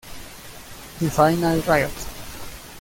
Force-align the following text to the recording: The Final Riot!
The 0.97 1.11
Final 1.11 1.61
Riot! 1.67 2.07